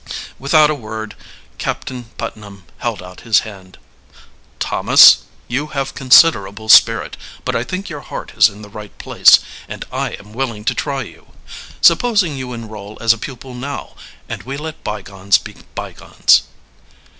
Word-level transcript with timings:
Without 0.39 0.71
a 0.71 0.73
word 0.73 1.13
Captain 1.59 2.05
Putnam 2.17 2.63
held 2.79 3.03
out 3.03 3.21
his 3.21 3.41
hand. 3.41 3.77
"Thomas, 4.57 5.25
you 5.47 5.67
have 5.77 5.93
considerable 5.93 6.69
spirit, 6.69 7.17
but 7.45 7.55
I 7.55 7.63
think 7.63 7.87
your 7.87 7.99
heart 7.99 8.31
is 8.35 8.49
in 8.49 8.63
the 8.63 8.69
right 8.69 8.97
place, 8.97 9.41
and 9.69 9.85
I 9.91 10.13
am 10.13 10.33
willing 10.33 10.65
to 10.65 10.73
try 10.73 11.03
you. 11.03 11.33
Supposing 11.81 12.35
you 12.35 12.51
enroll 12.51 12.97
as 12.99 13.13
a 13.13 13.19
pupil 13.19 13.53
now, 13.53 13.95
and 14.27 14.41
we 14.41 14.57
let 14.57 14.83
bygones 14.83 15.37
be 15.37 15.55
bygones?" 15.75 16.41